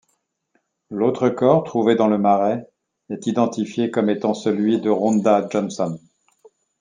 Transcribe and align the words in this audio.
L'autre 0.89 1.29
corps 1.29 1.63
trouvé 1.63 1.93
dans 1.95 2.07
le 2.07 2.17
marais 2.17 2.67
est 3.11 3.27
identifié 3.27 3.91
comme 3.91 4.09
étant 4.09 4.33
celui 4.33 4.81
de 4.81 4.89
Rhonda 4.89 5.45
Johnson. 5.51 5.99